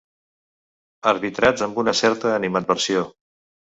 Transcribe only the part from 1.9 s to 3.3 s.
certa animadversió.